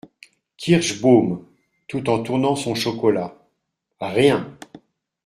Kirschbaum, 0.57 1.45
tout 1.87 2.09
en 2.09 2.23
tournant 2.23 2.55
son 2.55 2.73
chocolat.— 2.73 3.37
Rien! 4.01 4.57